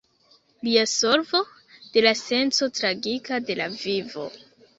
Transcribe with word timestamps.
Lia 0.67 0.85
solvo: 0.93 1.41
"De 1.97 2.03
la 2.07 2.15
senco 2.23 2.69
tragika 2.79 3.39
de 3.51 3.59
la 3.61 3.71
vivo". 3.77 4.27